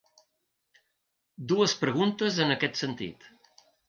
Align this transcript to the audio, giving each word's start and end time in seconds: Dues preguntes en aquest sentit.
Dues 1.51 1.75
preguntes 1.81 2.39
en 2.47 2.55
aquest 2.55 2.81
sentit. 2.81 3.29